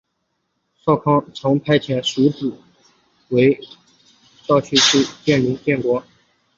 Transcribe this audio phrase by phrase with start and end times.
[0.79, 2.57] 少康曾经派遣庶子
[3.29, 3.53] 无余
[4.47, 6.03] 到会稽建立越国。